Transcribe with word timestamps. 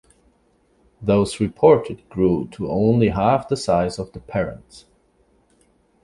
Those 0.99 1.39
reported 1.39 2.01
grew 2.09 2.47
to 2.53 2.67
only 2.71 3.09
half 3.09 3.47
the 3.47 3.55
size 3.55 3.99
of 3.99 4.13
the 4.13 4.19
parents. 4.19 4.85